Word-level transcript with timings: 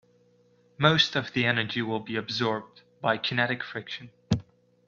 Most 0.79 1.15
of 1.15 1.33
the 1.33 1.45
energy 1.45 1.83
will 1.83 1.99
be 1.99 2.15
absorbed 2.15 2.81
by 3.01 3.19
kinetic 3.19 3.61
friction. 3.63 4.09